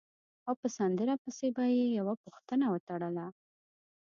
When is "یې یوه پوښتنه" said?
1.77-2.65